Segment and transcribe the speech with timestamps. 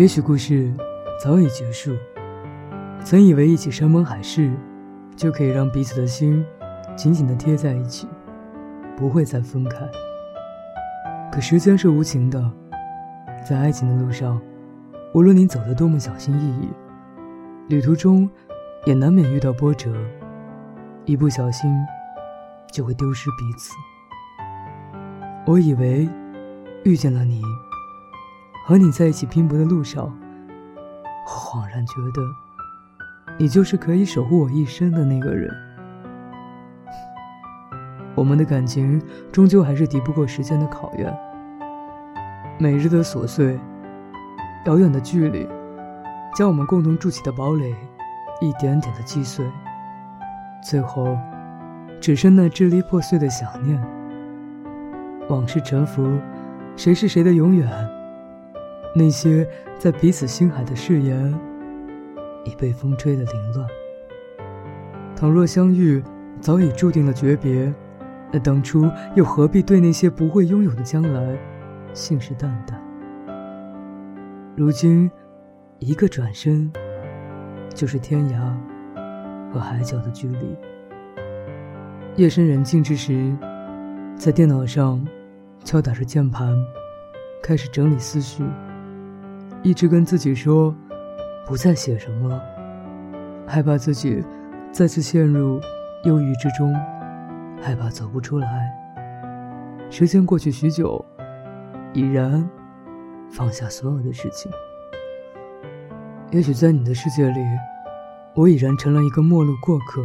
[0.00, 0.72] 也许故事
[1.22, 1.94] 早已结束，
[3.04, 4.50] 曾以为一起山盟海誓，
[5.14, 6.42] 就可以让彼此的心
[6.96, 8.08] 紧紧地贴在一起，
[8.96, 9.86] 不会再分开。
[11.30, 12.50] 可时间是无情的，
[13.46, 14.40] 在爱情的路上，
[15.12, 16.70] 无论你走得多么小心翼翼，
[17.68, 18.26] 旅途中
[18.86, 19.92] 也难免遇到波折，
[21.04, 21.70] 一不小心
[22.72, 23.74] 就会丢失彼此。
[25.44, 26.08] 我以为
[26.84, 27.42] 遇见了你。
[28.70, 30.04] 和你在一起拼搏的路上，
[31.26, 32.22] 我恍然觉得，
[33.36, 35.52] 你就是可以守护我一生的那个人。
[38.14, 39.02] 我们的感情
[39.32, 41.12] 终究还是敌不过时间的考验。
[42.60, 43.58] 每日的琐碎，
[44.66, 45.48] 遥远的距离，
[46.36, 47.74] 将我们共同筑起的堡垒
[48.40, 49.44] 一点点的击碎，
[50.62, 51.18] 最后，
[52.00, 53.84] 只剩那支离破碎的想念。
[55.28, 56.20] 往事沉浮，
[56.76, 57.68] 谁是谁的永远？
[58.94, 61.32] 那些在彼此心海的誓言，
[62.44, 63.66] 已被风吹得凌乱。
[65.14, 66.02] 倘若相遇
[66.40, 67.72] 早已注定了诀别，
[68.32, 71.38] 那当初又何必对那些不会拥有的将来
[71.92, 72.74] 信誓旦旦？
[74.56, 75.10] 如今，
[75.78, 76.70] 一个转身，
[77.72, 78.52] 就是天涯
[79.52, 80.56] 和海角的距离。
[82.16, 83.32] 夜深人静之时，
[84.16, 85.06] 在电脑上
[85.64, 86.56] 敲打着键盘，
[87.42, 88.42] 开始整理思绪。
[89.62, 90.74] 一直跟自己说，
[91.46, 92.42] 不再写什么了，
[93.46, 94.24] 害怕自己
[94.72, 95.60] 再次陷入
[96.04, 96.74] 忧郁之中，
[97.60, 98.70] 害怕走不出来。
[99.90, 101.04] 时间过去许久，
[101.92, 102.48] 已然
[103.30, 104.50] 放下所有的事情。
[106.30, 107.40] 也许在你的世界里，
[108.34, 110.02] 我已然成了一个陌路过客，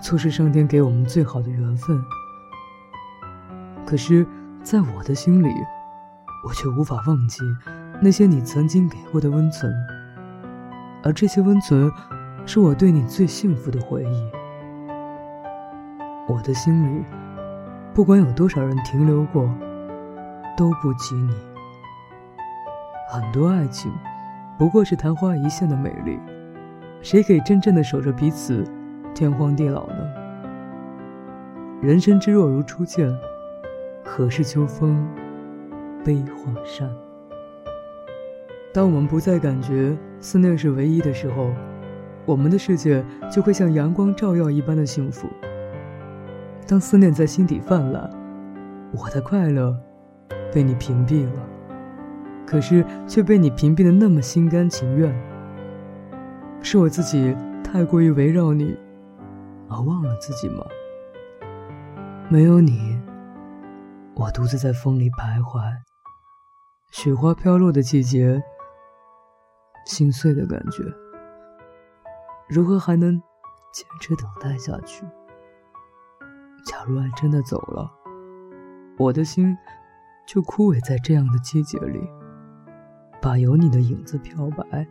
[0.00, 2.00] 错失上天给我们最好的缘分。
[3.84, 4.24] 可是，
[4.62, 5.48] 在我的心里，
[6.46, 7.40] 我却无法忘记。
[8.02, 9.70] 那些你曾经给过的温存，
[11.02, 11.90] 而这些温存，
[12.46, 14.30] 是我对你最幸福的回忆。
[16.26, 17.04] 我的心里，
[17.92, 19.48] 不管有多少人停留过，
[20.56, 21.34] 都不及你。
[23.12, 23.92] 很多爱情，
[24.58, 26.18] 不过是昙花一现的美丽，
[27.02, 28.64] 谁可以真正的守着彼此，
[29.14, 29.96] 天荒地老呢？
[31.82, 33.14] 人生之若如初见，
[34.02, 35.06] 何事秋风
[36.02, 36.88] 悲画扇？
[38.72, 41.50] 当我们不再感觉思念是唯一的时候，
[42.24, 45.28] 我们的世界就会像阳光照耀一般的幸福。
[46.68, 48.08] 当思念在心底泛滥，
[48.92, 49.76] 我的快乐
[50.52, 51.32] 被你屏蔽了，
[52.46, 55.12] 可是却被你屏蔽的那么心甘情愿。
[56.62, 58.78] 是我自己太过于围绕你，
[59.68, 60.64] 而忘了自己吗？
[62.28, 62.96] 没有你，
[64.14, 65.60] 我独自在风里徘徊，
[66.92, 68.40] 雪花飘落的季节。
[69.84, 70.84] 心碎的感觉，
[72.48, 73.20] 如何还能
[73.72, 75.04] 坚持等待下去？
[76.64, 77.90] 假如爱真的走了，
[78.98, 79.56] 我的心
[80.26, 82.00] 就枯萎在这样的季节里，
[83.20, 84.86] 把有你的影子漂白，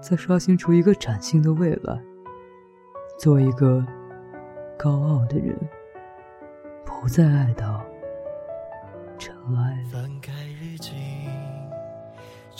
[0.00, 2.02] 再刷新出一个崭新的未来。
[3.18, 3.84] 做一个
[4.78, 5.58] 高傲的人，
[6.84, 7.84] 不再爱到
[9.18, 10.07] 尘埃了。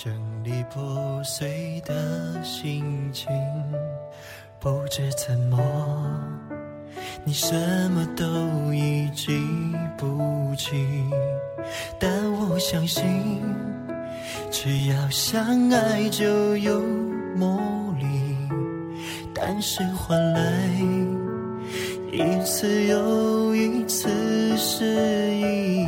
[0.00, 0.14] 整
[0.44, 3.26] 理破碎的心情，
[4.60, 5.58] 不知怎么，
[7.24, 7.52] 你什
[7.90, 8.24] 么都
[8.72, 9.36] 已记
[9.96, 11.10] 不清。
[11.98, 13.42] 但我相信，
[14.52, 16.80] 只要相爱就有
[17.34, 17.58] 魔
[17.98, 18.06] 力。
[19.34, 20.40] 但是换来
[22.12, 24.08] 一次又一次
[24.56, 24.84] 失
[25.34, 25.84] 意。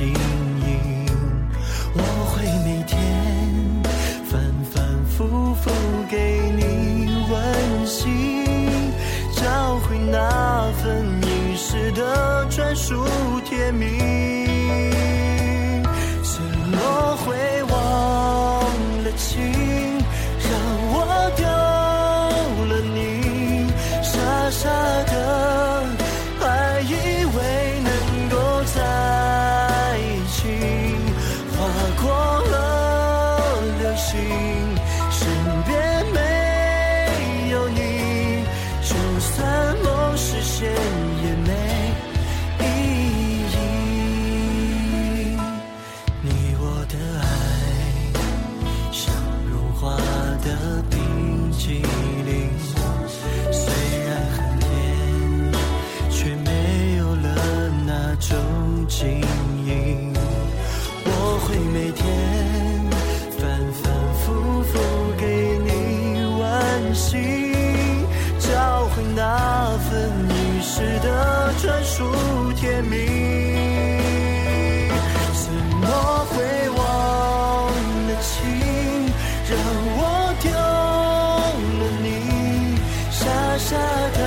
[0.00, 0.16] 经营，
[1.92, 2.00] 我
[2.32, 2.96] 会每天
[4.24, 4.40] 反
[4.72, 5.70] 反复复
[6.10, 6.62] 给你
[7.30, 8.08] 温习，
[9.36, 13.04] 找回那份遗失的专属
[13.44, 13.98] 甜蜜。
[16.22, 17.59] 承诺会。
[34.00, 34.18] 心，
[35.10, 35.20] 身
[35.66, 35.70] 边
[36.14, 36.18] 没
[37.50, 37.78] 有你，
[38.82, 39.36] 就算
[39.84, 40.68] 梦实现
[41.22, 41.48] 也没
[42.60, 42.64] 意
[43.52, 43.56] 义。
[46.22, 46.26] 你
[46.58, 47.22] 我的爱，
[48.90, 48.98] 像
[49.50, 49.80] 融化
[50.44, 50.48] 的
[50.90, 50.96] 冰
[51.52, 51.82] 激
[52.24, 52.28] 凌。
[72.80, 72.96] 甜蜜，
[75.34, 75.84] 怎么
[76.30, 76.34] 会
[76.70, 76.80] 忘
[78.06, 78.40] 了情，
[79.50, 79.52] 让
[79.96, 80.00] 我
[80.40, 82.08] 丢了你，
[83.10, 83.20] 傻
[83.58, 83.76] 傻
[84.16, 84.20] 的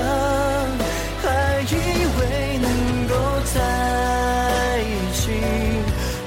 [1.24, 1.26] 还
[1.64, 1.74] 以
[2.20, 2.22] 为
[2.60, 2.68] 能
[3.08, 3.12] 够
[3.54, 3.58] 在
[4.82, 4.86] 一
[5.16, 5.22] 起，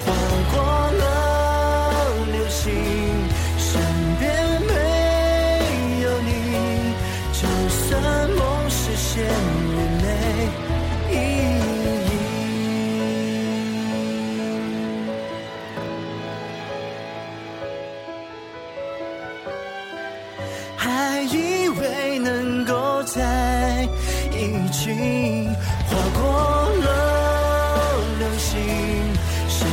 [0.05, 0.07] 划
[0.53, 0.55] 过
[0.99, 1.05] 了
[2.33, 2.65] 流星，
[3.57, 3.71] 身
[4.19, 4.25] 边
[4.67, 4.73] 没
[6.03, 6.29] 有你，
[7.33, 9.76] 就算梦实现。
[20.87, 23.83] 还以为能够在
[24.31, 24.93] 一起，
[25.89, 26.23] 划过
[26.85, 26.87] 了
[28.21, 28.55] 流星，
[29.49, 29.67] 身